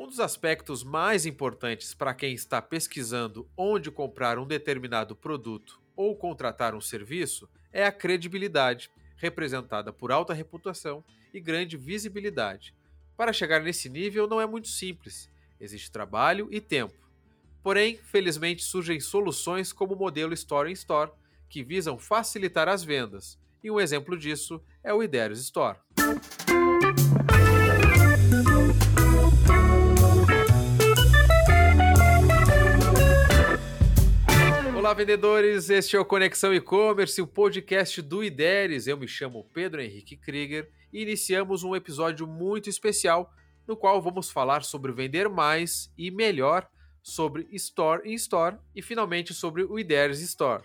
[0.00, 6.16] Um dos aspectos mais importantes para quem está pesquisando onde comprar um determinado produto ou
[6.16, 12.74] contratar um serviço é a credibilidade, representada por alta reputação e grande visibilidade.
[13.14, 16.96] Para chegar nesse nível não é muito simples, existe trabalho e tempo.
[17.62, 21.10] Porém, felizmente surgem soluções como o modelo Store in Store,
[21.46, 25.78] que visam facilitar as vendas, e um exemplo disso é o Iderius Store.
[34.90, 35.70] Olá, vendedores!
[35.70, 38.88] Este é o Conexão E-Commerce, o podcast do IDERES.
[38.88, 43.32] Eu me chamo Pedro Henrique Krieger e iniciamos um episódio muito especial
[43.68, 46.68] no qual vamos falar sobre vender mais e melhor,
[47.04, 50.64] sobre Store in Store e finalmente sobre o IDERES Store.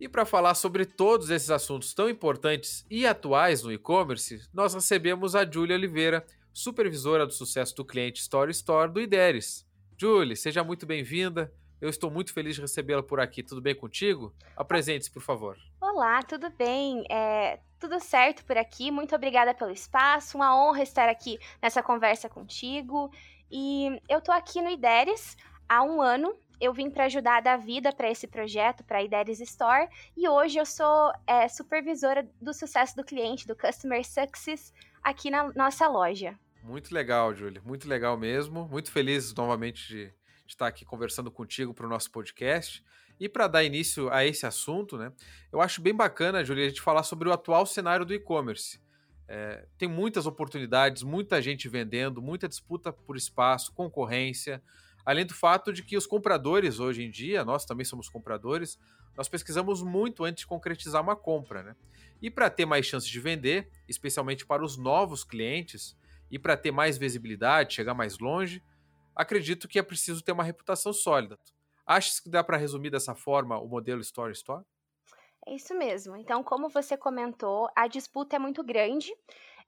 [0.00, 5.36] E para falar sobre todos esses assuntos tão importantes e atuais no e-commerce, nós recebemos
[5.36, 9.64] a Júlia Oliveira, supervisora do sucesso do cliente Store Store do IDERES.
[9.96, 11.54] Julie, seja muito bem-vinda.
[11.82, 13.42] Eu estou muito feliz de recebê-la por aqui.
[13.42, 14.32] Tudo bem contigo?
[14.56, 15.58] Apresente-se, por favor.
[15.80, 17.02] Olá, tudo bem?
[17.10, 18.92] É, tudo certo por aqui.
[18.92, 20.36] Muito obrigada pelo espaço.
[20.36, 23.10] Uma honra estar aqui nessa conversa contigo.
[23.50, 25.36] E eu estou aqui no IDERES
[25.68, 26.32] há um ano.
[26.60, 29.88] Eu vim para ajudar a dar vida para esse projeto, para a IDERES Store.
[30.16, 35.52] E hoje eu sou é, supervisora do sucesso do cliente, do Customer Success, aqui na
[35.54, 36.38] nossa loja.
[36.62, 37.60] Muito legal, Júlia.
[37.64, 38.68] Muito legal mesmo.
[38.68, 40.21] Muito feliz novamente de
[40.52, 42.84] estar aqui conversando contigo para o nosso podcast.
[43.18, 45.12] E para dar início a esse assunto, né,
[45.52, 48.80] eu acho bem bacana, Julia, a gente falar sobre o atual cenário do e-commerce.
[49.28, 54.62] É, tem muitas oportunidades, muita gente vendendo, muita disputa por espaço, concorrência,
[55.06, 58.78] além do fato de que os compradores hoje em dia, nós também somos compradores,
[59.16, 61.62] nós pesquisamos muito antes de concretizar uma compra.
[61.62, 61.76] Né?
[62.20, 65.96] E para ter mais chances de vender, especialmente para os novos clientes,
[66.32, 68.62] e para ter mais visibilidade, chegar mais longe,
[69.14, 71.38] acredito que é preciso ter uma reputação sólida.
[71.86, 74.64] Acha que dá para resumir dessa forma o modelo Story Store?
[75.46, 76.16] É isso mesmo.
[76.16, 79.12] Então, como você comentou, a disputa é muito grande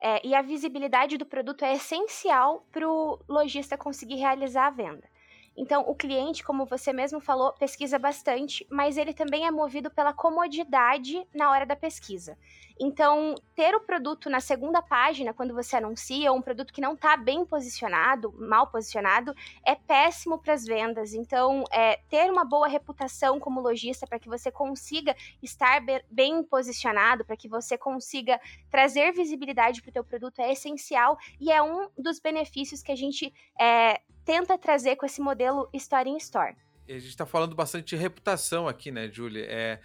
[0.00, 5.08] é, e a visibilidade do produto é essencial para o lojista conseguir realizar a venda.
[5.56, 10.12] Então, o cliente, como você mesmo falou, pesquisa bastante, mas ele também é movido pela
[10.12, 12.36] comodidade na hora da pesquisa.
[12.78, 17.16] Então, ter o produto na segunda página, quando você anuncia, um produto que não está
[17.16, 21.14] bem posicionado, mal posicionado, é péssimo para as vendas.
[21.14, 25.80] Então, é, ter uma boa reputação como lojista para que você consiga estar
[26.10, 28.40] bem posicionado, para que você consiga
[28.70, 32.96] trazer visibilidade para o teu produto é essencial e é um dos benefícios que a
[32.96, 36.56] gente é, tenta trazer com esse modelo Store in Store.
[36.88, 39.44] A gente está falando bastante de reputação aqui, né, Julie?
[39.44, 39.80] É,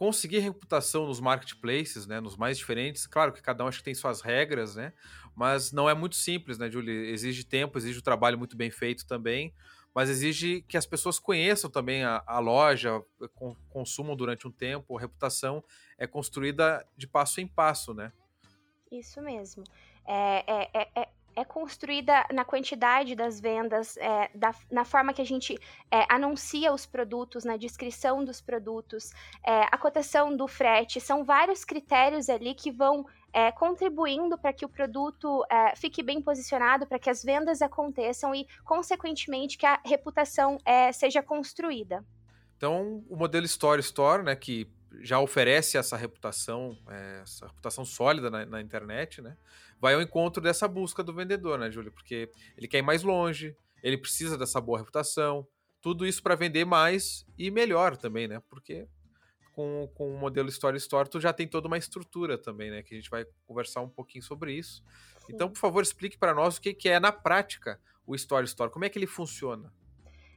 [0.00, 3.94] conseguir reputação nos marketplaces, né, nos mais diferentes, claro que cada um acho que tem
[3.94, 4.94] suas regras, né,
[5.36, 7.10] mas não é muito simples, né, Julie?
[7.10, 9.52] Exige tempo, exige um trabalho muito bem feito também,
[9.94, 13.04] mas exige que as pessoas conheçam também a, a loja,
[13.68, 15.62] consumam durante um tempo, a reputação
[15.98, 18.10] é construída de passo em passo, né?
[18.90, 19.64] Isso mesmo.
[20.06, 25.26] É, é, é, é construída na quantidade das vendas, é, da, na forma que a
[25.26, 25.58] gente
[25.90, 29.12] é, anuncia os produtos, na descrição dos produtos,
[29.46, 31.00] é, a cotação do frete.
[31.00, 36.20] São vários critérios ali que vão é, contribuindo para que o produto é, fique bem
[36.20, 42.04] posicionado, para que as vendas aconteçam e, consequentemente, que a reputação é, seja construída.
[42.56, 44.68] Então, o modelo Store Store, né, que
[45.00, 49.36] já oferece essa reputação, é, essa reputação sólida na, na internet, né?
[49.80, 51.90] vai ao encontro dessa busca do vendedor, né, Júlio?
[51.90, 55.46] Porque ele quer ir mais longe, ele precisa dessa boa reputação,
[55.80, 58.42] tudo isso para vender mais e melhor também, né?
[58.50, 58.86] Porque
[59.52, 62.82] com, com o modelo Story Store tu já tem toda uma estrutura também, né?
[62.82, 64.84] Que a gente vai conversar um pouquinho sobre isso.
[65.28, 68.70] Então, por favor, explique para nós o que, que é na prática o Story Store,
[68.70, 69.72] como é que ele funciona?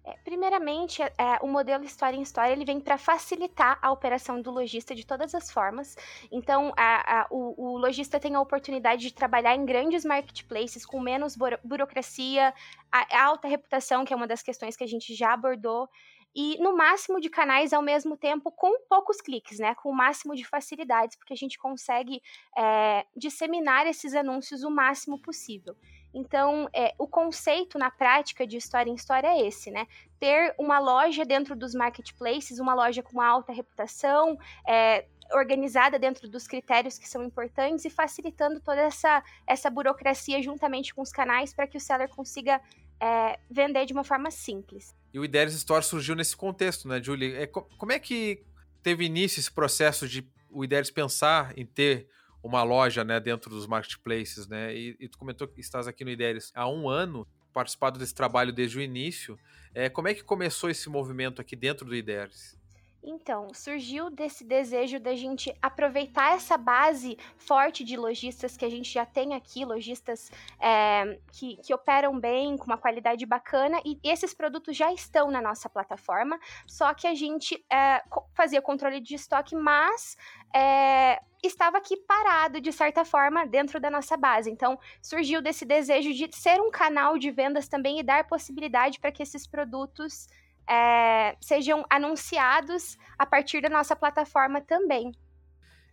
[0.06, 4.42] É, primeiramente, é, é, o modelo História em História ele vem para facilitar a operação
[4.42, 5.96] do lojista de todas as formas.
[6.30, 11.00] Então, a, a, o, o, lojista tem a oportunidade de trabalhar em grandes marketplaces com
[11.00, 12.54] menos burocracia,
[12.92, 15.88] a, a alta reputação, que é uma das questões que a gente já abordou,
[16.36, 19.76] e no máximo de canais ao mesmo tempo com poucos cliques, né?
[19.76, 22.22] Com o máximo de facilidades, porque a gente consegue
[22.58, 25.76] é, disseminar esses anúncios o máximo possível.
[26.14, 29.88] Então, é, o conceito na prática de história em história é esse, né?
[30.20, 34.38] Ter uma loja dentro dos marketplaces, uma loja com alta reputação,
[34.68, 40.94] é, organizada dentro dos critérios que são importantes e facilitando toda essa, essa burocracia juntamente
[40.94, 42.62] com os canais para que o seller consiga
[43.00, 44.96] é, vender de uma forma simples.
[45.14, 47.36] E o Ideias Store surgiu nesse contexto, né, Julie?
[47.36, 48.44] É, como é que
[48.82, 52.08] teve início esse processo de o Ideias pensar em ter
[52.44, 54.76] uma loja né, dentro dos marketplaces, né?
[54.76, 57.26] E, e, tu comentou que estás aqui no Ideias há um ano.
[57.54, 59.40] participado desse trabalho desde o início.
[59.74, 62.58] É, como é que começou esse movimento aqui dentro do IDERES?
[63.06, 68.92] Então, surgiu desse desejo da gente aproveitar essa base forte de lojistas que a gente
[68.92, 74.34] já tem aqui, lojistas é, que, que operam bem, com uma qualidade bacana, e esses
[74.34, 78.02] produtos já estão na nossa plataforma, só que a gente é,
[78.34, 80.16] fazia controle de estoque, mas
[80.56, 84.50] é, estava aqui parado, de certa forma, dentro da nossa base.
[84.50, 89.12] Então, surgiu desse desejo de ser um canal de vendas também e dar possibilidade para
[89.12, 90.28] que esses produtos
[90.70, 95.12] é, sejam anunciados a partir da nossa plataforma também.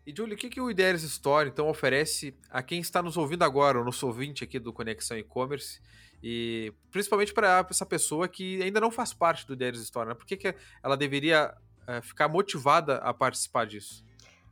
[0.07, 3.45] E, Julie, o que, que o Ideias Store, então, oferece a quem está nos ouvindo
[3.45, 5.81] agora, o nosso ouvinte aqui do Conexão E-Commerce,
[6.23, 10.15] e principalmente para essa pessoa que ainda não faz parte do Ideias Store, né?
[10.15, 11.55] Por que, que ela deveria
[11.87, 14.05] é, ficar motivada a participar disso?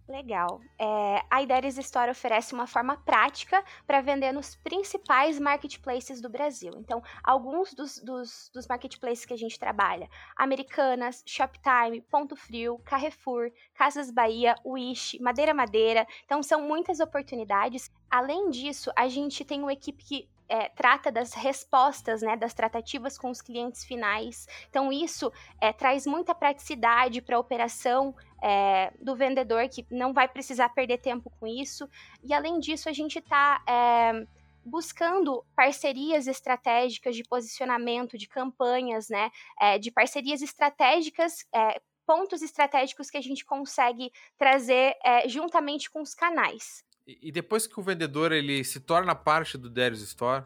[0.09, 0.63] Legal.
[0.79, 6.73] É, a Ideias Store oferece uma forma prática para vender nos principais marketplaces do Brasil.
[6.79, 13.53] Então, alguns dos, dos, dos, marketplaces que a gente trabalha: Americanas, Shoptime, Ponto Frio, Carrefour,
[13.75, 16.07] Casas Bahia, Wish, Madeira Madeira.
[16.25, 17.93] Então, são muitas oportunidades.
[18.11, 23.19] Além disso, a gente tem uma equipe que é, trata das respostas, né, das tratativas
[23.19, 24.47] com os clientes finais.
[24.69, 30.29] Então, isso é, traz muita praticidade para a operação é, do vendedor, que não vai
[30.29, 31.89] precisar perder tempo com isso.
[32.23, 34.27] E, além disso, a gente está é,
[34.65, 39.31] buscando parcerias estratégicas de posicionamento, de campanhas, né,
[39.61, 46.01] é, de parcerias estratégicas é, pontos estratégicos que a gente consegue trazer é, juntamente com
[46.01, 46.83] os canais.
[47.09, 50.45] E depois que o vendedor ele se torna parte do Darius Store,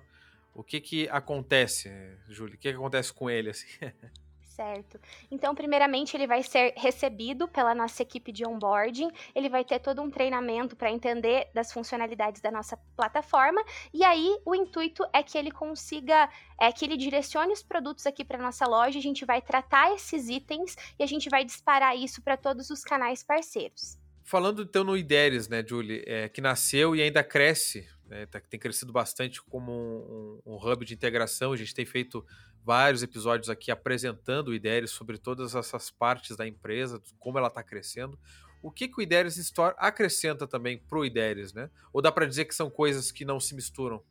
[0.55, 1.91] o que que acontece,
[2.29, 2.55] Júlio?
[2.55, 3.67] O que, que acontece com ele assim?
[4.55, 5.01] Certo.
[5.31, 10.03] Então, primeiramente, ele vai ser recebido pela nossa equipe de onboarding, ele vai ter todo
[10.03, 13.65] um treinamento para entender das funcionalidades da nossa plataforma,
[13.95, 16.29] e aí o intuito é que ele consiga,
[16.61, 20.29] é que ele direcione os produtos aqui para nossa loja, a gente vai tratar esses
[20.29, 24.02] itens e a gente vai disparar isso para todos os canais parceiros.
[24.25, 28.59] Falando então no IDERES, né, Julie, é, que nasceu e ainda cresce, né, tá, tem
[28.59, 31.53] crescido bastante como um, um, hub de integração.
[31.53, 32.25] A gente tem feito
[32.65, 37.63] vários episódios aqui apresentando o IDERES sobre todas essas partes da empresa, como ela está
[37.63, 38.19] crescendo.
[38.63, 41.69] O que, que o IDERES Store acrescenta também para o IDERES, né?
[41.93, 44.05] Ou dá para dizer que são coisas que não se misturam?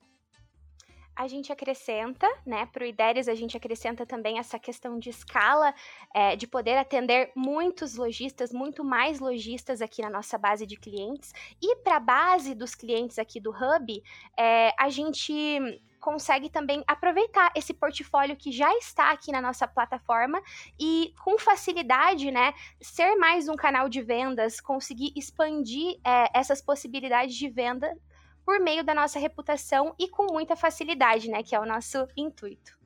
[1.16, 5.74] A gente acrescenta, né, para o IDERES a gente acrescenta também essa questão de escala,
[6.14, 11.34] é, de poder atender muitos lojistas, muito mais lojistas aqui na nossa base de clientes.
[11.62, 14.04] E para a base dos clientes aqui do Hub,
[14.38, 15.60] é, a gente
[16.00, 20.42] consegue também aproveitar esse portfólio que já está aqui na nossa plataforma
[20.80, 27.36] e com facilidade, né, ser mais um canal de vendas, conseguir expandir é, essas possibilidades
[27.36, 27.96] de venda
[28.46, 31.44] por meio da nossa reputação e com muita facilidade, né?
[31.44, 32.80] Que é o nosso intuito.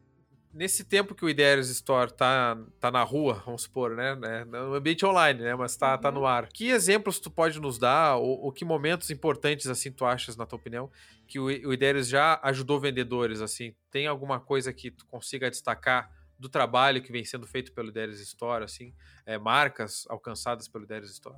[0.53, 4.45] Nesse tempo que o Ideias Store tá, tá na rua, vamos supor, né, né?
[4.45, 5.53] No ambiente online, né?
[5.53, 6.01] Mas tá, uhum.
[6.01, 6.25] tá no uhum.
[6.25, 6.47] ar.
[6.47, 10.45] Que exemplos tu pode nos dar, ou, ou, que momentos importantes, assim, tu achas, na
[10.45, 10.89] tua opinião,
[11.27, 13.75] que o, o Ideias já ajudou vendedores, assim?
[13.91, 16.09] Tem alguma coisa que tu consiga destacar
[16.39, 18.93] do trabalho que vem sendo feito pelo Ideias Store, assim?
[19.25, 21.37] É, marcas alcançadas pelo Ideias Store?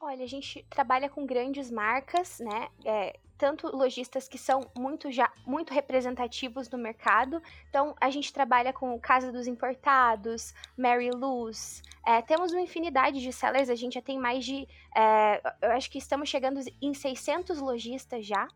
[0.00, 2.68] Olha, a gente trabalha com grandes marcas, né?
[2.84, 7.42] É, tanto lojistas que são muito já muito representativos no mercado.
[7.68, 11.82] Então, a gente trabalha com Casa dos Importados, Mary Lou's.
[12.06, 14.68] É, temos uma infinidade de sellers, a gente já tem mais de.
[14.94, 18.48] É, eu acho que estamos chegando em 600 lojistas já.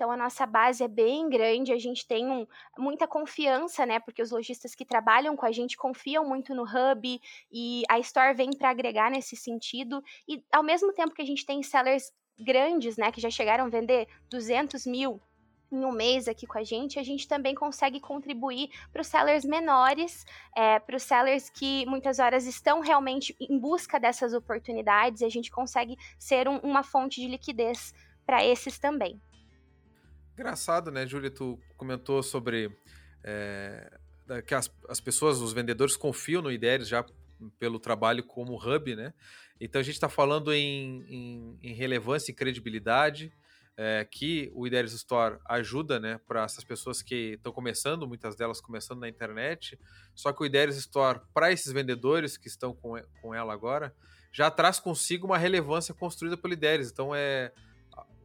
[0.00, 2.46] Então a nossa base é bem grande, a gente tem um,
[2.78, 4.00] muita confiança, né?
[4.00, 7.20] Porque os lojistas que trabalham com a gente confiam muito no hub
[7.52, 10.02] e a Store vem para agregar nesse sentido.
[10.26, 13.12] E ao mesmo tempo que a gente tem sellers grandes, né?
[13.12, 15.20] Que já chegaram a vender 200 mil
[15.70, 19.44] em um mês aqui com a gente, a gente também consegue contribuir para os sellers
[19.44, 20.24] menores,
[20.56, 25.30] é, para os sellers que muitas horas estão realmente em busca dessas oportunidades, e a
[25.30, 27.92] gente consegue ser um, uma fonte de liquidez
[28.24, 29.20] para esses também.
[30.40, 31.30] Engraçado, né, Júlia?
[31.30, 32.74] Tu comentou sobre
[33.22, 33.92] é,
[34.46, 37.04] que as, as pessoas, os vendedores confiam no IDERES já
[37.58, 39.12] pelo trabalho como hub, né?
[39.60, 43.30] Então a gente está falando em, em, em, relevância e credibilidade,
[43.76, 48.62] é, que o IDERES Store ajuda, né, para essas pessoas que estão começando, muitas delas
[48.62, 49.78] começando na internet.
[50.14, 53.94] Só que o IDERES Store, para esses vendedores que estão com, com ela agora,
[54.32, 56.90] já traz consigo uma relevância construída pelo IDERES.
[56.90, 57.52] Então é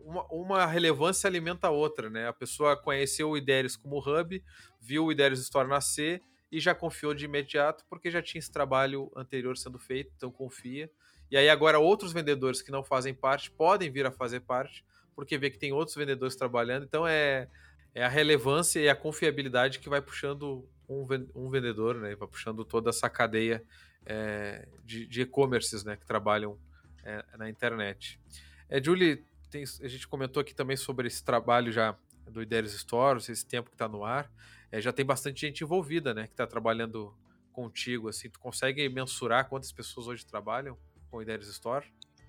[0.06, 2.28] uma, uma, relevância alimenta a outra, né?
[2.28, 4.44] A pessoa conheceu o Ideias como hub,
[4.80, 6.22] viu o Ideias Store nascer
[6.52, 10.90] e já confiou de imediato porque já tinha esse trabalho anterior sendo feito, então confia.
[11.30, 14.86] E aí agora outros vendedores que não fazem parte podem vir a fazer parte
[15.16, 16.84] porque vê que tem outros vendedores trabalhando.
[16.84, 17.48] Então é
[17.96, 22.14] é a relevância e a confiabilidade que vai puxando um, um vendedor, né?
[22.14, 23.64] Vai puxando toda essa cadeia
[24.06, 25.96] é, de e-commerces, né?
[25.96, 26.60] Que trabalham
[27.06, 28.20] é, na internet.
[28.68, 31.98] É, Julie, tem, a gente comentou aqui também sobre esse trabalho já
[32.30, 34.32] do Ideias Store, esse tempo que está no ar.
[34.72, 36.28] É, já tem bastante gente envolvida, né?
[36.28, 37.16] Que está trabalhando
[37.52, 38.30] contigo, assim.
[38.30, 40.78] Tu consegue mensurar quantas pessoas hoje trabalham
[41.10, 41.86] com Ideias Store?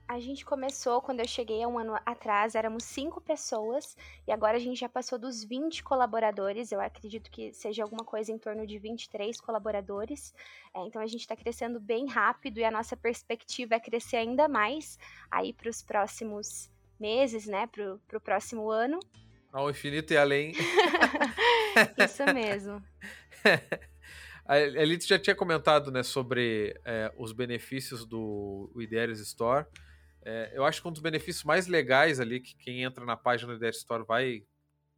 [0.08, 4.56] A gente começou quando eu cheguei há um ano atrás, éramos cinco pessoas, e agora
[4.56, 6.70] a gente já passou dos 20 colaboradores.
[6.70, 10.32] Eu acredito que seja alguma coisa em torno de 23 colaboradores.
[10.72, 14.46] É, então a gente está crescendo bem rápido e a nossa perspectiva é crescer ainda
[14.46, 14.96] mais
[15.28, 17.66] aí para os próximos meses, né?
[17.66, 18.98] Para o próximo ano.
[19.52, 20.52] Ao infinito e além.
[21.98, 22.82] Isso mesmo.
[24.44, 29.66] A Elite já tinha comentado né, sobre é, os benefícios do Ideias Store.
[30.24, 33.52] É, eu acho que um dos benefícios mais legais ali, que quem entra na página
[33.52, 34.44] do Ideias Store vai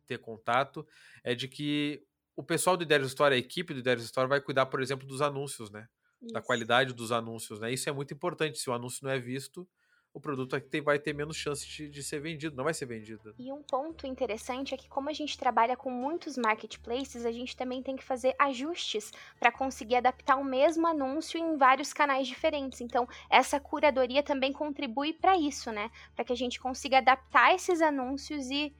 [0.07, 0.87] ter contato,
[1.23, 2.03] é de que
[2.35, 5.21] o pessoal do Ideias Store, a equipe do Ideias Store, vai cuidar, por exemplo, dos
[5.21, 5.89] anúncios, né?
[6.23, 6.33] Isso.
[6.33, 7.73] Da qualidade dos anúncios, né?
[7.73, 8.59] Isso é muito importante.
[8.59, 9.69] Se o anúncio não é visto,
[10.19, 13.35] o produto aqui vai ter menos chance de, de, ser vendido, não vai ser vendido.
[13.39, 17.57] E um ponto interessante é que, como a gente trabalha com muitos marketplaces, a gente
[17.57, 22.81] também tem que fazer ajustes para conseguir adaptar o mesmo anúncio em vários canais diferentes.
[22.81, 25.91] Então, essa curadoria também contribui para isso, né?
[26.15, 28.75] Para que a gente consiga adaptar esses anúncios e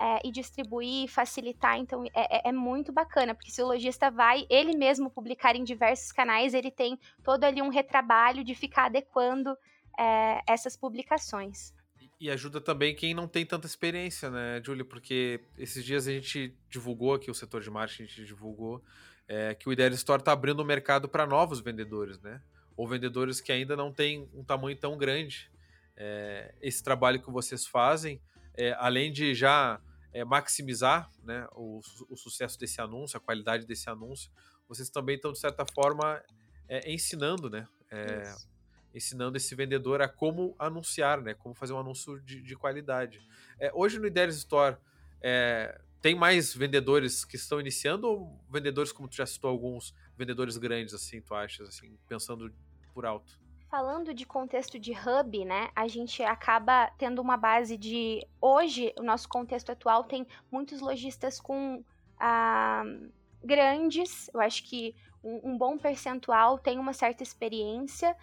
[0.00, 1.76] é, e distribuir, facilitar.
[1.76, 5.64] Então é, é, é, muito bacana, porque se o lojista vai ele mesmo publicar em
[5.64, 9.56] diversos canais, ele tem todo ali um retrabalho de ficar adequando
[9.98, 11.74] é, essas publicações.
[12.20, 14.84] E ajuda também quem não tem tanta experiência, né, Julie?
[14.84, 18.82] Porque esses dias a gente divulgou aqui, o setor de marketing, a gente divulgou
[19.28, 22.40] é, que o Ideal Store está abrindo o mercado para novos vendedores, né?
[22.76, 25.50] Ou vendedores que ainda não têm um tamanho tão grande.
[25.96, 28.20] É, esse trabalho que vocês fazem,
[28.54, 29.80] é, além de já
[30.12, 34.30] é, maximizar né, o, o, sucesso desse anúncio, a qualidade desse anúncio,
[34.68, 36.22] vocês também estão, de certa forma,
[36.68, 37.66] é, ensinando, né?
[38.94, 41.34] Ensinando esse vendedor a como anunciar, né?
[41.34, 43.20] Como fazer um anúncio de, de qualidade.
[43.58, 44.76] É, hoje no Ideas Store
[45.20, 50.56] é, tem mais vendedores que estão iniciando ou vendedores, como tu já citou, alguns vendedores
[50.56, 52.52] grandes, assim, tu achas, assim, pensando
[52.94, 53.38] por alto?
[53.70, 58.26] Falando de contexto de hub, né, a gente acaba tendo uma base de.
[58.40, 61.84] Hoje, o nosso contexto atual tem muitos lojistas com
[62.18, 62.82] ah,
[63.44, 68.16] grandes, eu acho que um, um bom percentual tem uma certa experiência,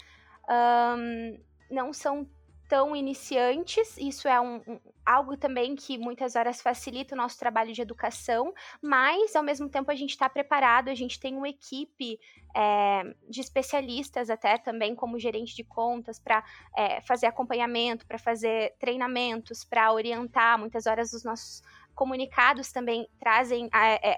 [0.49, 2.27] um, não são
[2.67, 7.71] tão iniciantes, isso é um, um, algo também que muitas horas facilita o nosso trabalho
[7.71, 12.19] de educação, mas ao mesmo tempo a gente está preparado, a gente tem uma equipe
[12.55, 16.43] é, de especialistas até também como gerente de contas para
[16.75, 21.61] é, fazer acompanhamento, para fazer treinamentos, para orientar, muitas horas os nossos
[21.93, 24.17] comunicados também trazem é,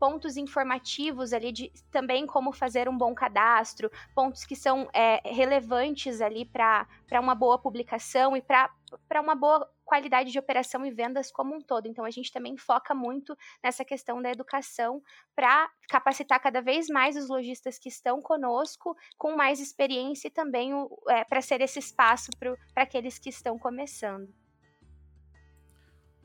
[0.00, 6.22] pontos informativos ali de também como fazer um bom cadastro, pontos que são é, relevantes
[6.22, 6.88] ali para
[7.20, 11.86] uma boa publicação e para uma boa qualidade de operação e vendas como um todo.
[11.86, 15.02] Então a gente também foca muito nessa questão da educação
[15.36, 20.72] para capacitar cada vez mais os lojistas que estão conosco com mais experiência e também
[21.08, 24.32] é, para ser esse espaço para aqueles que estão começando.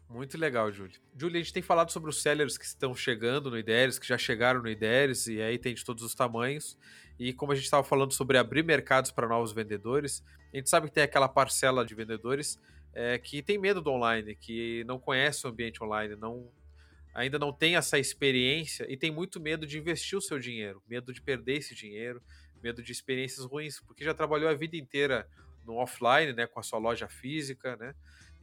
[0.09, 0.95] Muito legal, Júlia.
[1.17, 4.17] Júlia, a gente tem falado sobre os sellers que estão chegando no IDERES, que já
[4.17, 6.77] chegaram no IDERES, e aí tem de todos os tamanhos.
[7.17, 10.87] E como a gente estava falando sobre abrir mercados para novos vendedores, a gente sabe
[10.87, 12.59] que tem aquela parcela de vendedores
[12.93, 16.49] é, que tem medo do online, que não conhece o ambiente online, não,
[17.13, 21.11] ainda não tem essa experiência e tem muito medo de investir o seu dinheiro, medo
[21.11, 22.21] de perder esse dinheiro,
[22.63, 25.27] medo de experiências ruins, porque já trabalhou a vida inteira
[25.65, 27.95] no offline, né, com a sua loja física, né?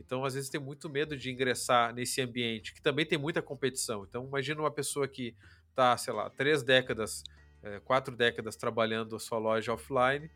[0.04, 4.04] Então, às vezes, tem muito medo de ingressar nesse ambiente, que também tem muita competição.
[4.04, 5.34] Então, imagina uma pessoa que
[5.70, 7.22] está, sei lá, três décadas,
[7.62, 10.30] é, quatro décadas trabalhando a sua loja offline,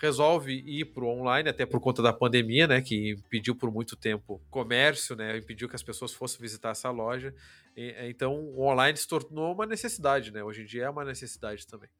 [0.00, 3.96] resolve ir para o online, até por conta da pandemia, né, que impediu por muito
[3.96, 7.34] tempo comércio, né, impediu que as pessoas fossem visitar essa loja.
[7.76, 11.66] E, então, o online se tornou uma necessidade, né, hoje em dia é uma necessidade
[11.66, 11.90] também.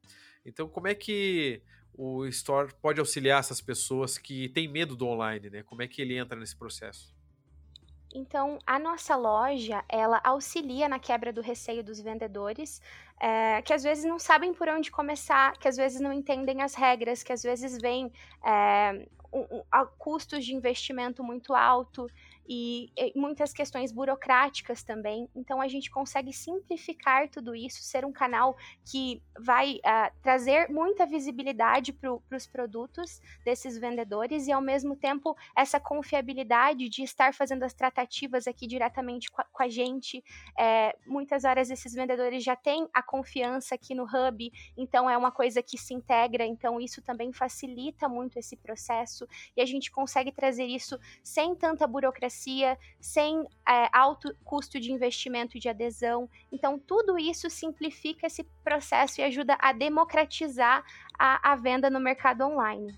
[0.46, 1.62] Então, como é que
[1.94, 5.62] o Store pode auxiliar essas pessoas que têm medo do online, né?
[5.62, 7.14] Como é que ele entra nesse processo?
[8.12, 12.82] Então, a nossa loja, ela auxilia na quebra do receio dos vendedores,
[13.20, 16.74] é, que às vezes não sabem por onde começar, que às vezes não entendem as
[16.74, 18.12] regras, que às vezes vêm
[18.44, 19.62] é, um, um,
[19.96, 22.08] custos de investimento muito alto
[22.52, 25.28] e, muitas questões burocráticas também.
[25.36, 28.56] Então a gente consegue simplificar tudo isso, ser um canal
[28.90, 35.36] que vai uh, trazer muita visibilidade para os produtos desses vendedores e ao mesmo tempo
[35.56, 40.24] essa confiabilidade de estar fazendo as tratativas aqui diretamente com a, com a gente.
[40.58, 45.30] É, muitas horas esses vendedores já têm a confiança aqui no hub, então é uma
[45.30, 49.24] coisa que se integra, então isso também facilita muito esse processo
[49.56, 52.39] e a gente consegue trazer isso sem tanta burocracia,
[53.00, 56.28] sem é, alto custo de investimento e de adesão.
[56.50, 60.84] Então, tudo isso simplifica esse processo e ajuda a democratizar
[61.18, 62.92] a, a venda no mercado online.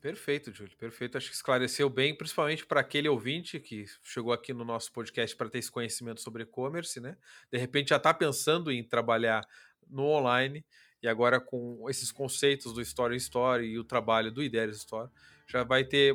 [0.00, 1.18] Perfeito, Júlio, perfeito.
[1.18, 5.50] Acho que esclareceu bem, principalmente para aquele ouvinte que chegou aqui no nosso podcast para
[5.50, 7.16] ter esse conhecimento sobre e-commerce, né?
[7.50, 9.42] De repente já está pensando em trabalhar
[9.90, 10.64] no online
[11.02, 15.10] e agora com esses conceitos do Story Story e o trabalho do Ideias Store,
[15.48, 16.14] já vai ter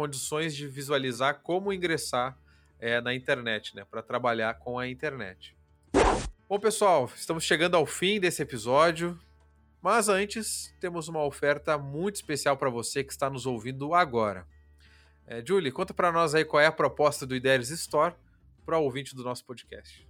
[0.00, 2.34] condições de visualizar como ingressar
[2.78, 3.84] é, na internet, né?
[3.84, 5.54] Para trabalhar com a internet.
[6.48, 9.20] Bom, pessoal, estamos chegando ao fim desse episódio.
[9.82, 14.46] Mas antes, temos uma oferta muito especial para você que está nos ouvindo agora.
[15.26, 18.14] É, Julie, conta para nós aí qual é a proposta do Ideias Store
[18.64, 20.09] para o ouvinte do nosso podcast.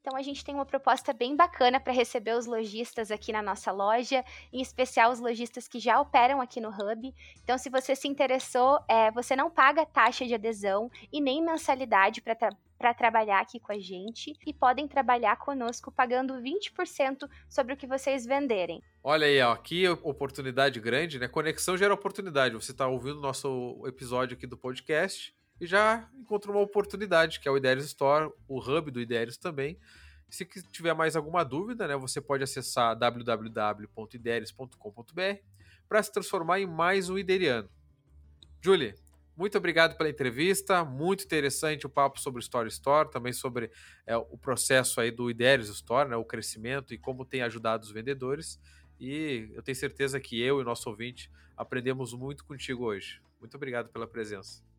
[0.00, 3.70] Então a gente tem uma proposta bem bacana para receber os lojistas aqui na nossa
[3.70, 7.14] loja, em especial os lojistas que já operam aqui no Hub.
[7.42, 12.22] Então, se você se interessou, é, você não paga taxa de adesão e nem mensalidade
[12.22, 12.34] para
[12.78, 17.86] para trabalhar aqui com a gente e podem trabalhar conosco pagando 20% sobre o que
[17.86, 18.82] vocês venderem.
[19.04, 21.28] Olha aí, ó, aqui oportunidade grande, né?
[21.28, 22.54] Conexão gera oportunidade.
[22.54, 27.48] Você está ouvindo o nosso episódio aqui do podcast e já encontrou uma oportunidade, que
[27.48, 29.78] é o Ideias Store, o hub do Ideias também.
[30.28, 35.20] Se tiver mais alguma dúvida, né, você pode acessar www.ideias.com.br
[35.88, 37.68] para se transformar em mais um ideriano.
[38.62, 38.94] Julie,
[39.36, 43.72] muito obrigado pela entrevista, muito interessante o papo sobre o Story Store, também sobre
[44.06, 47.90] é, o processo aí do Ideias Store, né, o crescimento e como tem ajudado os
[47.90, 48.60] vendedores.
[49.00, 53.20] E eu tenho certeza que eu e o nosso ouvinte aprendemos muito contigo hoje.
[53.40, 54.69] Muito obrigado pela presença.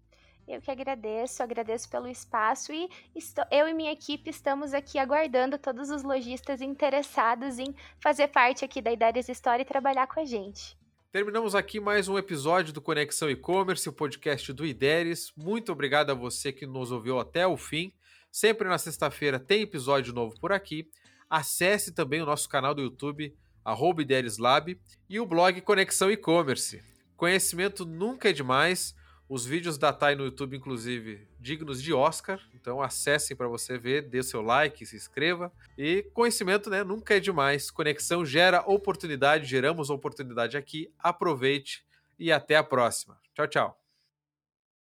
[0.48, 5.58] Eu que agradeço, agradeço pelo espaço e estou, eu e minha equipe estamos aqui aguardando
[5.58, 10.26] todos os lojistas interessados em fazer parte aqui da Ideias Store e trabalhar com a
[10.26, 10.78] gente.
[11.12, 15.32] Terminamos aqui mais um episódio do Conexão E-Commerce, o podcast do Ideres.
[15.36, 17.92] Muito obrigado a você que nos ouviu até o fim.
[18.32, 20.90] Sempre na sexta-feira tem episódio novo por aqui.
[21.30, 24.02] Acesse também o nosso canal do YouTube, arroba
[24.40, 26.82] Lab, e o blog Conexão E-Commerce.
[27.18, 28.96] Conhecimento nunca é demais.
[29.32, 32.38] Os vídeos da Thay no YouTube, inclusive, dignos de Oscar.
[32.54, 35.50] Então acessem para você ver, dê seu like, se inscreva.
[35.78, 36.84] E conhecimento, né?
[36.84, 37.72] Nunca é demais.
[37.72, 40.92] Conexão gera oportunidade, geramos oportunidade aqui.
[41.00, 41.86] Aproveite
[42.20, 43.18] e até a próxima.
[43.34, 43.81] Tchau, tchau.